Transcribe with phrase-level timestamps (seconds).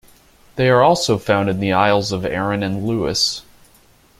[0.55, 3.43] They are also found in the Isles of Arran and Lewis.